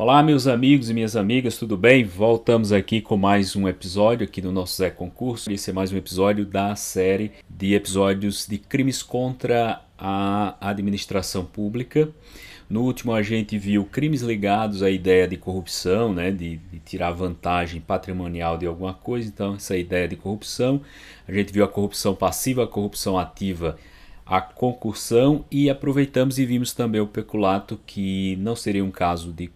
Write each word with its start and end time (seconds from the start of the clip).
Olá, 0.00 0.22
meus 0.22 0.46
amigos 0.46 0.88
e 0.88 0.94
minhas 0.94 1.14
amigas, 1.14 1.58
tudo 1.58 1.76
bem? 1.76 2.04
Voltamos 2.04 2.72
aqui 2.72 3.02
com 3.02 3.18
mais 3.18 3.54
um 3.54 3.68
episódio 3.68 4.26
aqui 4.26 4.40
do 4.40 4.50
nosso 4.50 4.78
Zé 4.78 4.88
Concurso. 4.88 5.52
Esse 5.52 5.68
é 5.68 5.74
mais 5.74 5.92
um 5.92 5.96
episódio 5.98 6.46
da 6.46 6.74
série 6.74 7.32
de 7.50 7.74
episódios 7.74 8.46
de 8.46 8.56
crimes 8.56 9.02
contra 9.02 9.82
a 9.98 10.56
administração 10.58 11.44
pública. 11.44 12.08
No 12.66 12.80
último, 12.80 13.12
a 13.12 13.20
gente 13.20 13.58
viu 13.58 13.84
crimes 13.84 14.22
ligados 14.22 14.82
à 14.82 14.90
ideia 14.90 15.28
de 15.28 15.36
corrupção, 15.36 16.14
né, 16.14 16.30
de, 16.30 16.56
de, 16.56 16.78
tirar 16.78 17.10
vantagem 17.10 17.78
patrimonial 17.78 18.56
de 18.56 18.64
alguma 18.64 18.94
coisa. 18.94 19.28
Então, 19.28 19.56
essa 19.56 19.76
ideia 19.76 20.08
de 20.08 20.16
corrupção. 20.16 20.80
A 21.28 21.32
gente 21.34 21.52
viu 21.52 21.62
a 21.62 21.68
corrupção 21.68 22.14
passiva, 22.14 22.64
a 22.64 22.66
corrupção 22.66 23.18
ativa, 23.18 23.76
a 24.24 24.40
concursão 24.40 25.44
e 25.50 25.68
aproveitamos 25.68 26.38
e 26.38 26.46
vimos 26.46 26.72
também 26.72 27.02
o 27.02 27.06
peculato, 27.06 27.78
que 27.84 28.36
não 28.36 28.56
seria 28.56 28.82
um 28.82 28.90
caso 28.90 29.30
de 29.30 29.50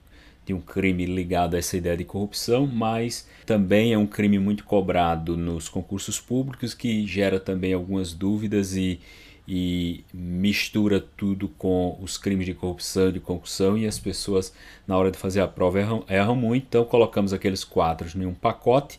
de 0.44 0.52
um 0.52 0.60
crime 0.60 1.06
ligado 1.06 1.54
a 1.54 1.58
essa 1.58 1.76
ideia 1.76 1.96
de 1.96 2.04
corrupção, 2.04 2.66
mas 2.66 3.26
também 3.46 3.92
é 3.92 3.98
um 3.98 4.06
crime 4.06 4.38
muito 4.38 4.64
cobrado 4.64 5.36
nos 5.36 5.68
concursos 5.68 6.20
públicos 6.20 6.74
que 6.74 7.06
gera 7.06 7.40
também 7.40 7.72
algumas 7.72 8.12
dúvidas 8.12 8.76
e, 8.76 9.00
e 9.48 10.04
mistura 10.12 11.00
tudo 11.00 11.48
com 11.48 11.98
os 12.00 12.18
crimes 12.18 12.46
de 12.46 12.54
corrupção, 12.54 13.10
de 13.10 13.20
concussão 13.20 13.76
e 13.78 13.86
as 13.86 13.98
pessoas 13.98 14.52
na 14.86 14.96
hora 14.96 15.10
de 15.10 15.18
fazer 15.18 15.40
a 15.40 15.48
prova 15.48 15.80
erram, 15.80 16.04
erram 16.08 16.36
muito. 16.36 16.64
Então 16.68 16.84
colocamos 16.84 17.32
aqueles 17.32 17.64
quatro 17.64 18.08
em 18.20 18.26
um 18.26 18.34
pacote, 18.34 18.98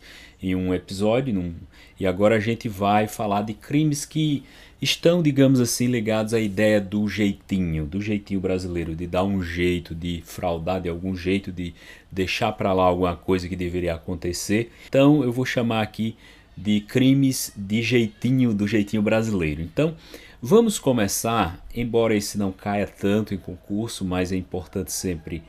em 0.50 0.54
um 0.54 0.72
episódio, 0.74 1.34
num, 1.34 1.54
e 1.98 2.06
agora 2.06 2.36
a 2.36 2.40
gente 2.40 2.68
vai 2.68 3.08
falar 3.08 3.42
de 3.42 3.54
crimes 3.54 4.04
que 4.04 4.44
estão, 4.80 5.22
digamos 5.22 5.60
assim, 5.60 5.86
ligados 5.86 6.34
à 6.34 6.40
ideia 6.40 6.80
do 6.80 7.08
jeitinho, 7.08 7.86
do 7.86 8.00
jeitinho 8.00 8.40
brasileiro, 8.40 8.94
de 8.94 9.06
dar 9.06 9.24
um 9.24 9.42
jeito, 9.42 9.94
de 9.94 10.22
fraudar 10.24 10.80
de 10.80 10.88
algum 10.88 11.16
jeito, 11.16 11.50
de 11.50 11.74
deixar 12.12 12.52
para 12.52 12.72
lá 12.72 12.84
alguma 12.84 13.16
coisa 13.16 13.48
que 13.48 13.56
deveria 13.56 13.94
acontecer. 13.94 14.70
Então 14.88 15.22
eu 15.22 15.32
vou 15.32 15.46
chamar 15.46 15.82
aqui 15.82 16.14
de 16.56 16.80
crimes 16.80 17.52
de 17.56 17.82
jeitinho, 17.82 18.54
do 18.54 18.68
jeitinho 18.68 19.02
brasileiro. 19.02 19.62
Então 19.62 19.96
vamos 20.40 20.78
começar, 20.78 21.66
embora 21.74 22.14
esse 22.14 22.38
não 22.38 22.52
caia 22.52 22.86
tanto 22.86 23.34
em 23.34 23.38
concurso, 23.38 24.04
mas 24.04 24.32
é 24.32 24.36
importante 24.36 24.92
sempre 24.92 25.42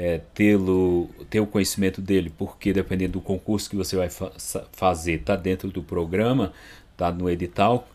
é, 0.00 0.18
tê-lo, 0.32 1.10
ter 1.28 1.40
o 1.40 1.46
conhecimento 1.46 2.00
dele, 2.00 2.32
porque 2.38 2.72
dependendo 2.72 3.12
do 3.12 3.20
concurso 3.20 3.68
que 3.68 3.76
você 3.76 3.96
vai 3.96 4.08
fa 4.08 4.32
fazer, 4.72 5.20
está 5.20 5.36
dentro 5.36 5.70
do 5.70 5.82
programa, 5.82 6.54
está 6.92 7.12
no 7.12 7.28
edital, 7.28 7.86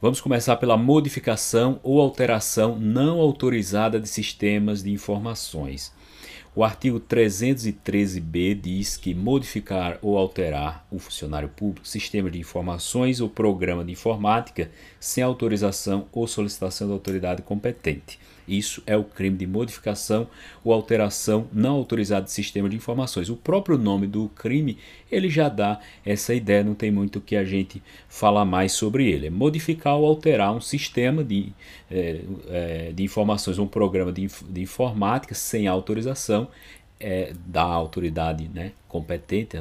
Vamos 0.00 0.20
começar 0.20 0.54
pela 0.58 0.76
modificação 0.76 1.80
ou 1.82 2.00
alteração 2.00 2.78
não 2.78 3.18
autorizada 3.18 3.98
de 3.98 4.08
sistemas 4.08 4.80
de 4.80 4.92
informações. 4.92 5.92
O 6.54 6.62
artigo 6.62 7.00
313b 7.00 8.60
diz 8.60 8.96
que 8.96 9.12
modificar 9.12 9.98
ou 10.00 10.16
alterar 10.16 10.86
o 10.88 11.00
funcionário 11.00 11.48
público, 11.48 11.88
sistema 11.88 12.30
de 12.30 12.38
informações 12.38 13.20
ou 13.20 13.28
programa 13.28 13.84
de 13.84 13.90
informática 13.90 14.70
sem 15.00 15.24
autorização 15.24 16.06
ou 16.12 16.28
solicitação 16.28 16.86
da 16.86 16.94
autoridade 16.94 17.42
competente. 17.42 18.20
Isso 18.48 18.82
é 18.86 18.96
o 18.96 19.04
crime 19.04 19.36
de 19.36 19.46
modificação 19.46 20.26
ou 20.64 20.72
alteração 20.72 21.46
não 21.52 21.74
autorizada 21.74 22.24
de 22.24 22.32
sistema 22.32 22.68
de 22.68 22.76
informações. 22.76 23.28
O 23.28 23.36
próprio 23.36 23.76
nome 23.76 24.06
do 24.06 24.28
crime 24.30 24.78
ele 25.10 25.28
já 25.28 25.48
dá 25.48 25.80
essa 26.04 26.34
ideia, 26.34 26.64
não 26.64 26.74
tem 26.74 26.90
muito 26.90 27.20
que 27.20 27.36
a 27.36 27.44
gente 27.44 27.82
falar 28.08 28.44
mais 28.44 28.72
sobre 28.72 29.10
ele. 29.10 29.26
É 29.26 29.30
modificar 29.30 29.96
ou 29.96 30.06
alterar 30.06 30.54
um 30.54 30.60
sistema 30.60 31.22
de, 31.22 31.52
é, 31.90 32.20
é, 32.48 32.92
de 32.92 33.02
informações, 33.02 33.58
um 33.58 33.66
programa 33.66 34.12
de, 34.12 34.28
de 34.48 34.62
informática 34.62 35.34
sem 35.34 35.66
autorização 35.66 36.48
é, 37.00 37.32
da 37.46 37.62
autoridade 37.62 38.48
né, 38.52 38.72
competente. 38.88 39.60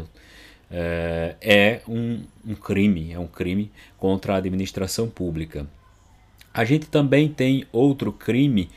É, 0.70 1.36
é 1.40 1.82
um, 1.88 2.24
um 2.46 2.56
crime, 2.56 3.14
é 3.14 3.20
um 3.20 3.28
crime 3.28 3.72
contra 3.98 4.34
a 4.34 4.38
administração 4.38 5.08
pública. 5.10 5.66
A 6.58 6.66
gente 6.66 6.88
também 6.88 7.30
tem 7.30 7.68
outro 7.72 8.12
crime 8.12 8.68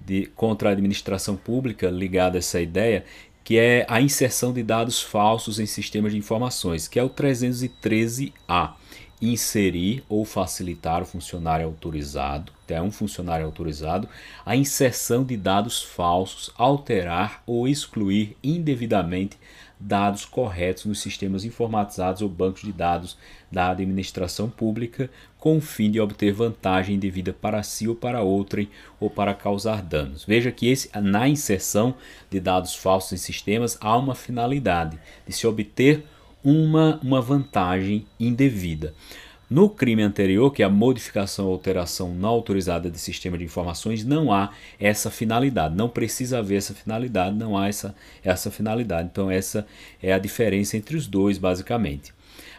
de, 0.00 0.26
contra 0.36 0.68
a 0.68 0.72
administração 0.72 1.34
pública 1.34 1.90
ligado 1.90 2.36
a 2.36 2.38
essa 2.38 2.60
ideia, 2.60 3.04
que 3.42 3.58
é 3.58 3.84
a 3.88 4.00
inserção 4.00 4.52
de 4.52 4.62
dados 4.62 5.02
falsos 5.02 5.58
em 5.58 5.66
sistemas 5.66 6.12
de 6.12 6.18
informações, 6.18 6.86
que 6.86 6.96
é 6.96 7.02
o 7.02 7.10
313A. 7.10 8.74
Inserir 9.22 10.02
ou 10.08 10.24
facilitar 10.24 11.02
o 11.02 11.06
funcionário 11.06 11.66
autorizado, 11.66 12.52
é 12.68 12.82
um 12.82 12.90
funcionário 12.90 13.46
autorizado, 13.46 14.08
a 14.44 14.56
inserção 14.56 15.24
de 15.24 15.36
dados 15.36 15.82
falsos, 15.82 16.50
alterar 16.56 17.42
ou 17.46 17.68
excluir 17.68 18.36
indevidamente 18.42 19.38
dados 19.78 20.24
corretos 20.24 20.86
nos 20.86 21.00
sistemas 21.00 21.44
informatizados 21.44 22.22
ou 22.22 22.28
bancos 22.28 22.62
de 22.62 22.72
dados 22.72 23.18
da 23.50 23.70
administração 23.70 24.48
pública, 24.48 25.10
com 25.38 25.58
o 25.58 25.60
fim 25.60 25.90
de 25.90 26.00
obter 26.00 26.32
vantagem 26.32 26.98
devida 26.98 27.32
para 27.32 27.62
si 27.62 27.86
ou 27.86 27.94
para 27.94 28.22
outrem 28.22 28.68
ou 28.98 29.10
para 29.10 29.34
causar 29.34 29.82
danos. 29.82 30.24
Veja 30.24 30.50
que 30.50 30.68
esse, 30.68 30.90
na 30.98 31.28
inserção 31.28 31.94
de 32.30 32.40
dados 32.40 32.74
falsos 32.74 33.12
em 33.12 33.16
sistemas 33.18 33.76
há 33.80 33.96
uma 33.96 34.14
finalidade 34.14 34.98
de 35.26 35.32
se 35.32 35.46
obter 35.46 36.04
uma, 36.44 37.00
uma 37.02 37.20
vantagem 37.20 38.06
indevida. 38.20 38.94
No 39.48 39.68
crime 39.68 40.02
anterior, 40.02 40.50
que 40.50 40.62
é 40.62 40.66
a 40.66 40.70
modificação 40.70 41.46
ou 41.46 41.52
alteração 41.52 42.14
não 42.14 42.30
autorizada 42.30 42.90
de 42.90 42.98
sistema 42.98 43.36
de 43.36 43.44
informações, 43.44 44.04
não 44.04 44.32
há 44.32 44.50
essa 44.80 45.10
finalidade, 45.10 45.76
não 45.76 45.88
precisa 45.88 46.38
haver 46.38 46.56
essa 46.56 46.74
finalidade, 46.74 47.36
não 47.36 47.56
há 47.56 47.68
essa, 47.68 47.94
essa 48.22 48.50
finalidade. 48.50 49.08
Então, 49.12 49.30
essa 49.30 49.66
é 50.02 50.12
a 50.12 50.18
diferença 50.18 50.76
entre 50.76 50.96
os 50.96 51.06
dois, 51.06 51.38
basicamente. 51.38 52.12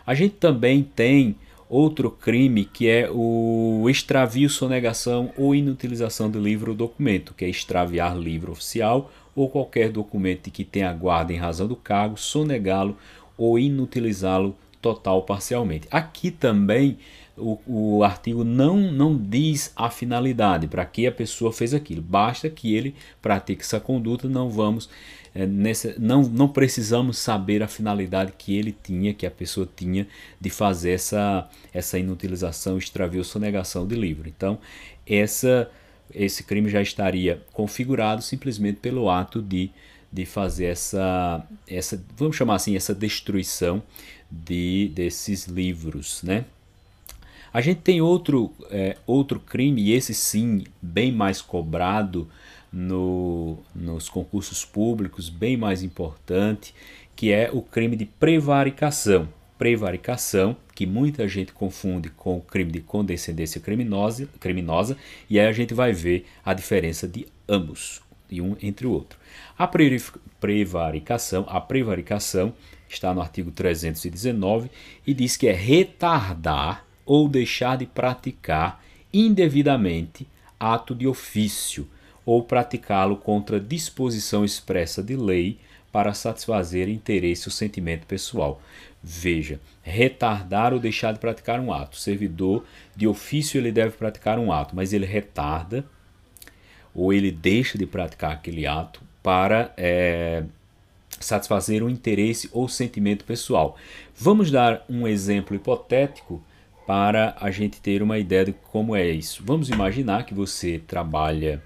A 0.06 0.14
gente 0.14 0.36
também 0.36 0.84
tem 0.84 1.36
outro 1.68 2.12
crime 2.12 2.64
que 2.64 2.88
é 2.88 3.10
o 3.12 3.88
extravio, 3.90 4.50
sonegação 4.50 5.32
ou 5.36 5.56
inutilização 5.56 6.30
do 6.30 6.40
livro 6.40 6.72
ou 6.72 6.78
documento, 6.78 7.34
que 7.34 7.44
é 7.44 7.50
extraviar 7.50 8.16
livro 8.16 8.52
oficial 8.52 9.12
ou 9.36 9.50
qualquer 9.50 9.90
documento 9.90 10.50
que 10.52 10.64
tenha 10.64 10.94
guarda 10.94 11.34
em 11.34 11.38
razão 11.38 11.68
do 11.68 11.76
cargo, 11.76 12.18
sonegá-lo 12.18 12.96
ou 13.38 13.60
inutilizá-lo 13.60 14.56
total 14.82 15.18
ou 15.18 15.24
parcialmente. 15.24 15.88
Aqui 15.90 16.30
também 16.32 16.98
o, 17.38 17.60
o 17.66 18.04
artigo 18.04 18.44
não, 18.44 18.78
não 18.78 19.18
diz 19.18 19.72
a 19.76 19.90
finalidade, 19.90 20.68
para 20.68 20.86
que 20.86 21.06
a 21.08 21.12
pessoa 21.12 21.52
fez 21.52 21.74
aquilo. 21.74 22.02
Basta 22.02 22.50
que 22.50 22.76
ele 22.76 22.96
pratique 23.22 23.64
essa 23.64 23.80
conduta, 23.80 24.30
não 24.30 24.50
vamos 24.50 24.90
é, 25.36 25.46
nessa, 25.46 25.94
não, 26.00 26.22
não 26.22 26.48
precisamos 26.48 27.18
saber 27.18 27.62
a 27.62 27.68
finalidade 27.68 28.32
que 28.38 28.56
ele 28.56 28.72
tinha, 28.72 29.14
que 29.14 29.26
a 29.26 29.32
pessoa 29.32 29.68
tinha 29.76 30.08
de 30.40 30.50
fazer 30.50 30.92
essa, 30.92 31.50
essa 31.74 32.00
inutilização, 32.00 32.78
extravio, 32.78 33.22
sonegação 33.22 33.86
de 33.86 33.96
livro. 33.96 34.30
Então, 34.30 34.58
essa, 35.06 35.70
esse 36.14 36.42
crime 36.46 36.70
já 36.70 36.82
estaria 36.82 37.44
configurado 37.52 38.22
simplesmente 38.22 38.80
pelo 38.80 39.10
ato 39.10 39.42
de, 39.42 39.72
de 40.16 40.26
fazer 40.26 40.68
essa, 40.68 41.46
essa, 41.68 42.02
vamos 42.16 42.38
chamar 42.38 42.56
assim, 42.56 42.74
essa 42.74 42.96
destruição 42.96 43.84
de 44.32 44.90
desses 44.96 45.46
livros, 45.46 46.24
né? 46.24 46.46
A 47.54 47.60
gente 47.60 47.82
tem 47.82 48.02
outro, 48.02 48.52
é, 48.70 48.98
outro 49.06 49.40
crime, 49.40 49.82
e 49.82 49.94
esse 49.94 50.14
sim, 50.14 50.64
bem 50.82 51.12
mais 51.12 51.42
cobrado 51.42 52.30
no, 52.72 53.58
nos 53.74 54.10
concursos 54.10 54.64
públicos, 54.64 55.30
bem 55.30 55.58
mais 55.58 55.84
importante, 55.84 56.74
que 57.16 57.32
é 57.32 57.50
o 57.52 57.62
crime 57.62 57.96
de 57.96 58.06
prevaricação. 58.06 59.28
Prevaricação, 59.58 60.56
que 60.74 60.86
muita 60.86 61.28
gente 61.28 61.54
confunde 61.54 62.10
com 62.10 62.38
o 62.38 62.42
crime 62.42 62.72
de 62.72 62.82
condescendência 62.82 63.62
criminosa, 63.62 64.28
criminosa 64.40 64.98
e 65.30 65.40
aí 65.40 65.48
a 65.48 65.54
gente 65.54 65.74
vai 65.74 65.94
ver 65.94 66.26
a 66.44 66.54
diferença 66.54 67.08
de 67.08 67.26
ambos, 67.48 68.02
de 68.30 68.42
um 68.42 68.56
entre 68.62 68.88
o 68.88 68.92
outro. 68.92 69.18
A 69.58 69.68
prevaricação, 70.40 71.46
a 71.48 71.60
prevaricação 71.62 72.54
está 72.90 73.14
no 73.14 73.22
artigo 73.22 73.52
319 73.52 74.70
e 75.06 75.14
diz 75.14 75.38
que 75.38 75.48
é 75.48 75.54
retardar 75.54 76.86
ou 77.06 77.28
deixar 77.28 77.78
de 77.78 77.86
praticar 77.86 78.84
indevidamente 79.14 80.28
ato 80.60 80.96
de 80.96 81.08
ofício 81.08 81.88
ou 82.26 82.44
praticá-lo 82.44 83.18
contra 83.18 83.60
disposição 83.60 84.44
expressa 84.44 85.04
de 85.04 85.16
lei 85.16 85.60
para 85.92 86.14
satisfazer 86.14 86.90
interesse 86.90 87.48
ou 87.48 87.52
sentimento 87.54 88.06
pessoal. 88.06 88.62
Veja, 89.02 89.62
retardar 89.82 90.74
ou 90.74 90.80
deixar 90.80 91.14
de 91.14 91.20
praticar 91.20 91.60
um 91.60 91.72
ato. 91.72 91.96
O 91.96 92.00
servidor 92.00 92.66
de 92.96 93.08
ofício 93.08 93.60
ele 93.60 93.72
deve 93.72 93.96
praticar 93.96 94.40
um 94.40 94.52
ato, 94.52 94.76
mas 94.76 94.92
ele 94.92 95.06
retarda 95.06 95.86
ou 96.96 97.12
ele 97.12 97.32
deixa 97.32 97.78
de 97.78 97.86
praticar 97.86 98.32
aquele 98.32 98.66
ato 98.66 99.02
para 99.22 99.74
é, 99.76 100.44
satisfazer 101.20 101.84
um 101.84 101.90
interesse 101.90 102.50
ou 102.54 102.70
sentimento 102.70 103.26
pessoal. 103.26 103.76
Vamos 104.16 104.50
dar 104.50 104.86
um 104.90 105.08
exemplo 105.08 105.56
hipotético 105.56 106.42
para 106.88 107.36
a 107.40 107.52
gente 107.52 107.82
ter 107.82 108.02
uma 108.02 108.18
ideia 108.18 108.46
de 108.46 108.54
como 108.54 108.96
é 108.96 109.08
isso. 109.10 109.44
Vamos 109.46 109.70
imaginar 109.70 110.26
que 110.26 110.34
você 110.34 110.80
trabalha 110.80 111.62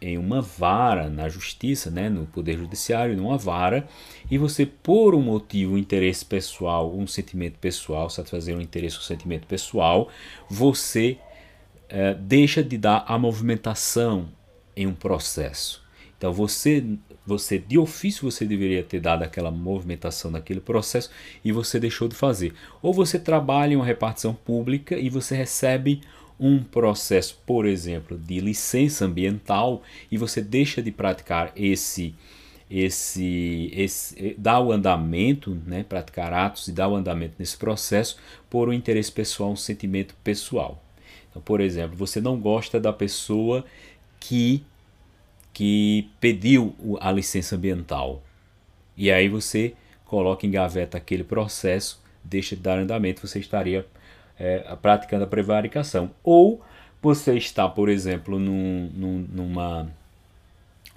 em 0.00 0.18
uma 0.18 0.40
vara 0.40 1.08
na 1.08 1.28
justiça, 1.28 1.90
né, 1.90 2.08
no 2.08 2.26
poder 2.26 2.56
judiciário, 2.56 3.16
numa 3.16 3.38
vara, 3.38 3.86
e 4.30 4.36
você 4.36 4.66
por 4.66 5.14
um 5.14 5.22
motivo, 5.22 5.74
um 5.74 5.78
interesse 5.78 6.24
pessoal, 6.24 6.92
um 6.92 7.06
sentimento 7.06 7.58
pessoal, 7.58 8.10
satisfazer 8.10 8.56
um 8.56 8.60
interesse 8.60 8.96
ou 8.96 9.02
um 9.02 9.04
sentimento 9.04 9.46
pessoal, 9.46 10.08
você 10.48 11.18
é, 11.88 12.14
deixa 12.14 12.64
de 12.64 12.76
dar 12.76 13.04
a 13.06 13.16
movimentação 13.18 14.28
em 14.76 14.86
um 14.86 14.94
processo. 14.94 15.82
Então 16.16 16.32
você 16.32 16.84
você 17.26 17.58
de 17.58 17.78
ofício 17.78 18.30
você 18.30 18.44
deveria 18.44 18.82
ter 18.82 19.00
dado 19.00 19.22
aquela 19.22 19.50
movimentação 19.50 20.30
naquele 20.30 20.60
processo 20.60 21.10
e 21.44 21.52
você 21.52 21.78
deixou 21.78 22.08
de 22.08 22.14
fazer. 22.14 22.52
Ou 22.82 22.92
você 22.92 23.18
trabalha 23.18 23.72
em 23.72 23.76
uma 23.76 23.84
repartição 23.84 24.34
pública 24.34 24.98
e 24.98 25.08
você 25.08 25.34
recebe 25.34 26.00
um 26.38 26.62
processo, 26.62 27.38
por 27.46 27.66
exemplo, 27.66 28.18
de 28.18 28.40
licença 28.40 29.04
ambiental 29.04 29.82
e 30.10 30.16
você 30.16 30.40
deixa 30.40 30.82
de 30.82 30.90
praticar 30.90 31.52
esse 31.54 32.14
esse, 32.70 33.68
esse 33.74 34.34
dar 34.38 34.60
o 34.60 34.70
andamento, 34.70 35.60
né, 35.66 35.82
praticar 35.82 36.32
atos 36.32 36.68
e 36.68 36.72
dar 36.72 36.88
o 36.88 36.94
andamento 36.94 37.34
nesse 37.36 37.56
processo 37.56 38.16
por 38.48 38.68
um 38.68 38.72
interesse 38.72 39.10
pessoal, 39.10 39.50
um 39.50 39.56
sentimento 39.56 40.14
pessoal. 40.22 40.80
Então, 41.28 41.42
por 41.42 41.60
exemplo, 41.60 41.96
você 41.96 42.20
não 42.20 42.38
gosta 42.38 42.78
da 42.78 42.92
pessoa 42.92 43.64
que 44.20 44.64
que 45.52 46.08
pediu 46.20 46.74
a 47.00 47.10
licença 47.10 47.56
ambiental. 47.56 48.22
E 48.96 49.10
aí 49.10 49.28
você 49.28 49.74
coloca 50.04 50.46
em 50.46 50.50
gaveta 50.50 50.96
aquele 50.96 51.24
processo, 51.24 52.02
deixa 52.22 52.54
de 52.54 52.62
dar 52.62 52.78
andamento, 52.78 53.26
você 53.26 53.40
estaria 53.40 53.86
é, 54.38 54.58
praticando 54.80 55.24
a 55.24 55.26
prevaricação. 55.26 56.10
Ou 56.22 56.62
você 57.02 57.36
está, 57.36 57.68
por 57.68 57.88
exemplo, 57.88 58.38
num, 58.38 58.90
num, 58.94 59.26
numa, 59.32 59.90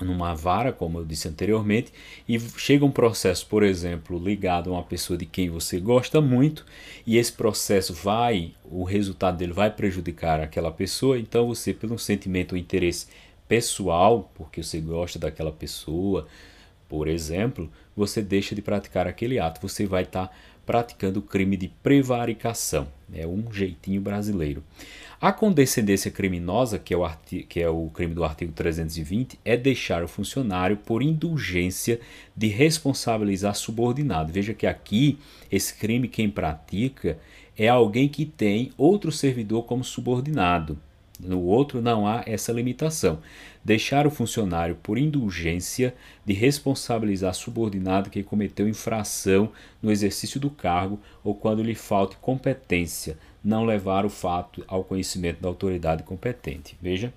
numa 0.01 0.33
vara, 0.33 0.71
como 0.71 0.99
eu 0.99 1.05
disse 1.05 1.27
anteriormente, 1.27 1.93
e 2.27 2.39
chega 2.39 2.83
um 2.83 2.91
processo, 2.91 3.45
por 3.45 3.63
exemplo, 3.63 4.17
ligado 4.17 4.69
a 4.69 4.73
uma 4.73 4.83
pessoa 4.83 5.17
de 5.17 5.25
quem 5.25 5.49
você 5.49 5.79
gosta 5.79 6.19
muito, 6.19 6.65
e 7.05 7.17
esse 7.17 7.31
processo 7.31 7.93
vai, 7.93 8.53
o 8.63 8.83
resultado 8.83 9.37
dele 9.37 9.53
vai 9.53 9.69
prejudicar 9.69 10.39
aquela 10.39 10.71
pessoa, 10.71 11.19
então 11.19 11.47
você, 11.47 11.73
pelo 11.73 11.97
sentimento 11.99 12.53
ou 12.53 12.57
interesse 12.57 13.07
pessoal, 13.47 14.31
porque 14.33 14.63
você 14.63 14.79
gosta 14.79 15.19
daquela 15.19 15.51
pessoa, 15.51 16.27
por 16.87 17.07
exemplo, 17.07 17.69
você 17.95 18.21
deixa 18.21 18.53
de 18.55 18.61
praticar 18.61 19.07
aquele 19.07 19.39
ato, 19.39 19.61
você 19.61 19.85
vai 19.85 20.03
estar 20.03 20.27
tá 20.27 20.33
praticando 20.65 21.19
o 21.19 21.23
crime 21.23 21.57
de 21.57 21.67
prevaricação. 21.67 22.87
É 23.13 23.27
um 23.27 23.51
jeitinho 23.51 24.01
brasileiro. 24.01 24.63
A 25.19 25.31
condescendência 25.31 26.11
criminosa, 26.11 26.77
que 26.77 26.93
é, 26.93 26.97
o 26.97 27.09
que 27.47 27.61
é 27.61 27.69
o 27.69 27.89
crime 27.93 28.13
do 28.13 28.23
artigo 28.23 28.51
320, 28.51 29.39
é 29.45 29.55
deixar 29.55 30.03
o 30.03 30.07
funcionário 30.07 30.75
por 30.77 31.01
indulgência 31.01 31.99
de 32.35 32.47
responsabilizar 32.47 33.55
subordinado. 33.55 34.33
Veja 34.33 34.53
que 34.53 34.67
aqui, 34.67 35.17
esse 35.51 35.75
crime, 35.75 36.07
quem 36.07 36.29
pratica 36.29 37.17
é 37.57 37.69
alguém 37.69 38.09
que 38.09 38.25
tem 38.25 38.71
outro 38.77 39.11
servidor 39.11 39.63
como 39.63 39.83
subordinado. 39.83 40.77
No 41.23 41.41
outro 41.41 41.81
não 41.81 42.07
há 42.07 42.23
essa 42.25 42.51
limitação. 42.51 43.19
Deixar 43.63 44.05
o 44.05 44.11
funcionário 44.11 44.75
por 44.81 44.97
indulgência 44.97 45.95
de 46.25 46.33
responsabilizar 46.33 47.33
subordinado 47.33 48.09
que 48.09 48.23
cometeu 48.23 48.67
infração 48.67 49.51
no 49.81 49.91
exercício 49.91 50.39
do 50.39 50.49
cargo 50.49 50.99
ou 51.23 51.33
quando 51.33 51.63
lhe 51.63 51.75
falte 51.75 52.17
competência, 52.17 53.17
não 53.43 53.65
levar 53.65 54.05
o 54.05 54.09
fato 54.09 54.63
ao 54.67 54.83
conhecimento 54.83 55.41
da 55.41 55.47
autoridade 55.47 56.03
competente. 56.03 56.77
Veja 56.81 57.13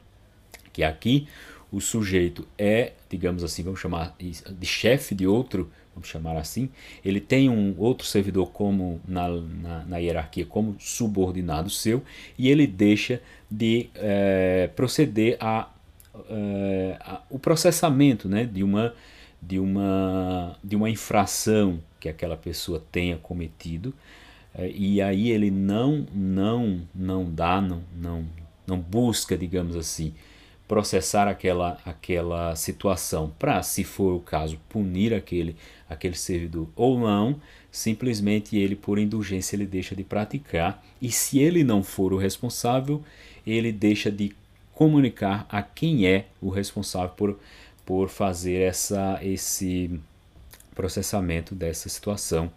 que 0.72 0.82
aqui 0.82 1.26
o 1.72 1.80
sujeito 1.80 2.46
é, 2.56 2.92
digamos 3.10 3.42
assim, 3.42 3.62
vamos 3.62 3.80
chamar 3.80 4.14
de 4.18 4.66
chefe 4.66 5.14
de 5.14 5.26
outro 5.26 5.70
vamos 5.96 6.08
chamar 6.08 6.36
assim, 6.36 6.68
ele 7.02 7.20
tem 7.20 7.48
um 7.48 7.74
outro 7.78 8.06
servidor 8.06 8.50
como 8.50 9.00
na, 9.08 9.28
na, 9.28 9.84
na 9.86 9.96
hierarquia 9.96 10.44
como 10.44 10.76
subordinado 10.78 11.70
seu 11.70 12.02
e 12.38 12.50
ele 12.50 12.66
deixa 12.66 13.22
de 13.50 13.88
é, 13.94 14.68
proceder 14.76 15.38
a, 15.40 15.70
é, 16.28 16.98
a, 17.00 17.22
o 17.30 17.38
processamento 17.38 18.28
né, 18.28 18.44
de, 18.44 18.62
uma, 18.62 18.94
de, 19.40 19.58
uma, 19.58 20.58
de 20.62 20.76
uma 20.76 20.90
infração 20.90 21.80
que 21.98 22.10
aquela 22.10 22.36
pessoa 22.36 22.82
tenha 22.92 23.16
cometido 23.16 23.94
é, 24.54 24.68
e 24.68 25.00
aí 25.00 25.30
ele 25.30 25.50
não 25.50 26.06
não 26.14 26.82
não 26.94 27.24
dá 27.24 27.58
não 27.60 27.82
não 27.96 28.26
não 28.66 28.78
busca 28.78 29.36
digamos 29.36 29.74
assim 29.76 30.12
processar 30.66 31.28
aquela, 31.28 31.78
aquela 31.84 32.56
situação. 32.56 33.32
Para, 33.38 33.62
se 33.62 33.84
for 33.84 34.14
o 34.14 34.20
caso, 34.20 34.58
punir 34.68 35.14
aquele, 35.14 35.56
aquele 35.88 36.16
servidor 36.16 36.68
ou 36.74 36.98
não, 36.98 37.40
simplesmente 37.70 38.56
ele, 38.56 38.74
por 38.74 38.98
indulgência, 38.98 39.56
ele 39.56 39.66
deixa 39.66 39.94
de 39.94 40.02
praticar. 40.02 40.82
E 41.00 41.10
se 41.10 41.38
ele 41.38 41.62
não 41.62 41.82
for 41.82 42.12
o 42.12 42.18
responsável, 42.18 43.02
ele 43.46 43.70
deixa 43.70 44.10
de 44.10 44.34
comunicar 44.72 45.46
a 45.48 45.62
quem 45.62 46.06
é 46.06 46.26
o 46.40 46.50
responsável 46.50 47.14
por, 47.16 47.38
por 47.84 48.08
fazer 48.08 48.60
essa, 48.60 49.18
esse 49.22 50.00
processamento 50.74 51.54
dessa 51.54 51.88
situação 51.88 52.52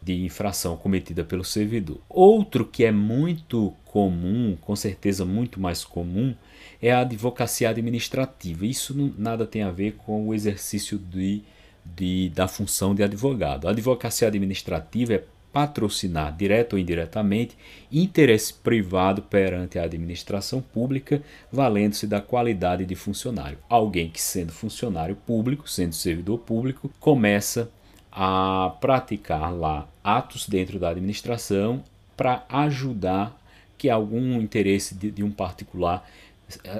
de 0.00 0.24
infração 0.24 0.76
cometida 0.76 1.24
pelo 1.24 1.44
servidor. 1.44 2.00
Outro 2.08 2.64
que 2.64 2.84
é 2.84 2.92
muito 2.92 3.74
comum, 3.84 4.56
com 4.60 4.76
certeza 4.76 5.24
muito 5.24 5.60
mais 5.60 5.84
comum, 5.84 6.34
é 6.80 6.92
a 6.92 7.00
advocacia 7.00 7.68
administrativa. 7.68 8.64
Isso 8.64 8.94
não, 8.94 9.12
nada 9.18 9.46
tem 9.46 9.62
a 9.62 9.70
ver 9.70 9.94
com 9.94 10.28
o 10.28 10.34
exercício 10.34 10.98
de, 10.98 11.42
de, 11.84 12.30
da 12.30 12.46
função 12.46 12.94
de 12.94 13.02
advogado. 13.02 13.66
A 13.66 13.70
advocacia 13.70 14.28
administrativa 14.28 15.14
é 15.14 15.24
patrocinar, 15.52 16.36
direto 16.36 16.74
ou 16.74 16.78
indiretamente, 16.78 17.56
interesse 17.90 18.52
privado 18.54 19.22
perante 19.22 19.78
a 19.78 19.84
administração 19.84 20.60
pública, 20.60 21.22
valendo-se 21.50 22.06
da 22.06 22.20
qualidade 22.20 22.84
de 22.84 22.94
funcionário. 22.94 23.58
Alguém 23.68 24.10
que, 24.10 24.20
sendo 24.20 24.52
funcionário 24.52 25.16
público, 25.16 25.68
sendo 25.68 25.94
servidor 25.94 26.38
público, 26.38 26.90
começa 27.00 27.70
a 28.20 28.74
praticar 28.80 29.54
lá 29.54 29.86
atos 30.02 30.48
dentro 30.48 30.76
da 30.76 30.88
administração 30.88 31.84
para 32.16 32.44
ajudar 32.48 33.40
que 33.78 33.88
algum 33.88 34.40
interesse 34.40 34.92
de, 34.92 35.08
de 35.12 35.22
um 35.22 35.30
particular 35.30 36.04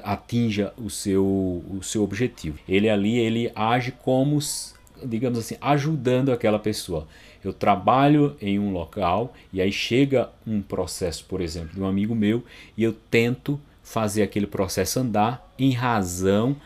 atinja 0.02 0.72
o 0.76 0.90
seu, 0.90 1.24
o 1.24 1.78
seu 1.80 2.02
objetivo. 2.02 2.58
Ele 2.68 2.90
ali 2.90 3.16
ele 3.18 3.52
age 3.54 3.92
como, 3.92 4.40
digamos 5.04 5.38
assim, 5.38 5.54
ajudando 5.60 6.32
aquela 6.32 6.58
pessoa. 6.58 7.06
Eu 7.44 7.52
trabalho 7.52 8.36
em 8.40 8.58
um 8.58 8.72
local 8.72 9.32
e 9.52 9.62
aí 9.62 9.70
chega 9.70 10.30
um 10.44 10.60
processo, 10.60 11.24
por 11.26 11.40
exemplo, 11.40 11.72
de 11.72 11.80
um 11.80 11.86
amigo 11.86 12.16
meu 12.16 12.42
e 12.76 12.82
eu 12.82 12.92
tento 12.92 13.60
fazer 13.80 14.24
aquele 14.24 14.48
processo 14.48 14.98
andar 14.98 15.54
em 15.56 15.70
razão, 15.70 16.56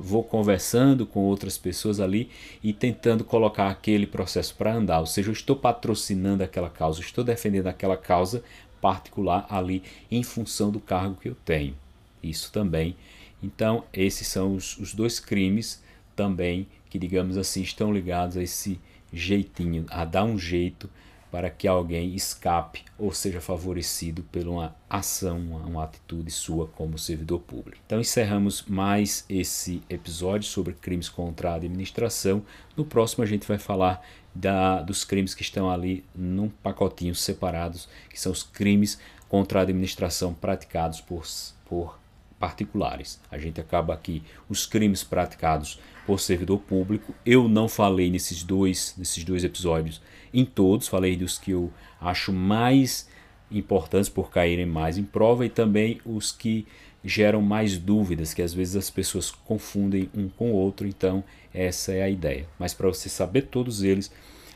vou 0.00 0.24
conversando 0.24 1.06
com 1.06 1.20
outras 1.20 1.58
pessoas 1.58 2.00
ali 2.00 2.30
e 2.62 2.72
tentando 2.72 3.24
colocar 3.24 3.68
aquele 3.68 4.06
processo 4.06 4.54
para 4.54 4.74
andar. 4.74 5.00
Ou 5.00 5.06
seja, 5.06 5.28
eu 5.28 5.32
estou 5.32 5.56
patrocinando 5.56 6.42
aquela 6.42 6.70
causa, 6.70 7.00
estou 7.00 7.24
defendendo 7.24 7.66
aquela 7.66 7.96
causa 7.96 8.42
particular 8.80 9.46
ali 9.48 9.82
em 10.10 10.22
função 10.22 10.70
do 10.70 10.80
cargo 10.80 11.16
que 11.20 11.28
eu 11.28 11.36
tenho 11.44 11.74
isso 12.22 12.52
também. 12.52 12.96
Então, 13.42 13.84
esses 13.92 14.26
são 14.26 14.54
os, 14.54 14.78
os 14.78 14.94
dois 14.94 15.18
crimes 15.18 15.82
também 16.14 16.66
que, 16.88 16.98
digamos 16.98 17.36
assim, 17.36 17.62
estão 17.62 17.92
ligados 17.92 18.36
a 18.36 18.42
esse 18.42 18.78
jeitinho, 19.12 19.84
a 19.88 20.04
dar 20.04 20.24
um 20.24 20.38
jeito 20.38 20.88
para 21.32 21.48
que 21.48 21.66
alguém 21.66 22.14
escape 22.14 22.84
ou 22.98 23.10
seja 23.10 23.40
favorecido 23.40 24.22
por 24.24 24.46
uma 24.46 24.76
ação, 24.88 25.38
uma, 25.38 25.60
uma, 25.60 25.84
atitude 25.84 26.30
sua 26.30 26.66
como 26.66 26.98
servidor 26.98 27.40
público. 27.40 27.80
Então 27.86 27.98
encerramos 27.98 28.66
mais 28.68 29.24
esse 29.30 29.82
episódio 29.88 30.46
sobre 30.46 30.74
crimes 30.74 31.08
contra 31.08 31.52
a 31.52 31.54
administração. 31.54 32.44
No 32.76 32.84
próximo 32.84 33.24
a 33.24 33.26
gente 33.26 33.48
vai 33.48 33.56
falar 33.56 34.06
da, 34.34 34.82
dos 34.82 35.04
crimes 35.04 35.34
que 35.34 35.40
estão 35.40 35.70
ali 35.70 36.04
num 36.14 36.50
pacotinho 36.50 37.14
separados, 37.14 37.88
que 38.10 38.20
são 38.20 38.30
os 38.30 38.42
crimes 38.42 38.98
contra 39.26 39.60
a 39.60 39.62
administração 39.62 40.34
praticados 40.34 41.00
por, 41.00 41.24
por 41.64 41.98
particulares. 42.38 43.18
A 43.30 43.38
gente 43.38 43.58
acaba 43.58 43.94
aqui 43.94 44.22
os 44.50 44.66
crimes 44.66 45.02
praticados 45.02 45.80
por 46.06 46.20
servidor 46.20 46.58
público. 46.60 47.14
Eu 47.24 47.48
não 47.48 47.68
falei 47.68 48.10
nesses 48.10 48.42
dois, 48.42 48.94
nesses 48.96 49.24
dois 49.24 49.44
episódios 49.44 50.00
em 50.32 50.44
todos, 50.44 50.88
falei 50.88 51.16
dos 51.16 51.38
que 51.38 51.50
eu 51.50 51.70
acho 52.00 52.32
mais 52.32 53.08
importantes 53.50 54.08
por 54.08 54.30
caírem 54.30 54.66
mais 54.66 54.96
em 54.96 55.04
prova 55.04 55.44
e 55.44 55.48
também 55.48 56.00
os 56.04 56.32
que 56.32 56.66
geram 57.04 57.42
mais 57.42 57.76
dúvidas, 57.78 58.32
que 58.32 58.42
às 58.42 58.54
vezes 58.54 58.76
as 58.76 58.90
pessoas 58.90 59.30
confundem 59.30 60.08
um 60.14 60.28
com 60.28 60.52
o 60.52 60.54
outro, 60.54 60.86
então 60.86 61.22
essa 61.52 61.92
é 61.92 62.02
a 62.02 62.08
ideia. 62.08 62.46
Mas 62.58 62.72
para 62.72 62.88
você 62.88 63.08
saber 63.08 63.42
todos 63.42 63.82
eles, 63.82 64.10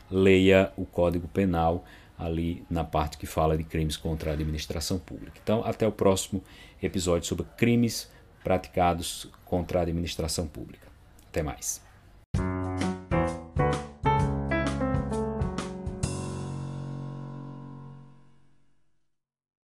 leia 0.09 0.71
o 0.77 0.85
Código 0.85 1.27
Penal 1.27 1.85
ali 2.17 2.63
na 2.69 2.83
parte 2.83 3.17
que 3.17 3.27
fala 3.27 3.57
de 3.57 3.63
crimes 3.63 3.95
contra 3.95 4.31
a 4.31 4.33
administração 4.33 4.97
pública. 4.97 5.39
Então, 5.43 5.61
até 5.63 5.85
o 5.85 5.91
próximo 5.91 6.43
episódio 6.81 7.27
sobre 7.27 7.45
crimes 7.57 8.09
praticados 8.43 9.29
contra 9.45 9.79
a 9.79 9.81
administração 9.83 10.47
pública. 10.47 10.86
Até 11.37 11.43
mais. 11.43 11.86